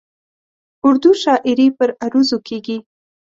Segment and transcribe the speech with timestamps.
[0.85, 2.77] اردو شاعري پر عروضو کېږي.